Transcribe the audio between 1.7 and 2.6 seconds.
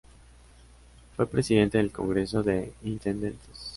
del Congreso